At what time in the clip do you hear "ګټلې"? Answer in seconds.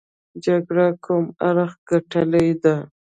1.89-2.47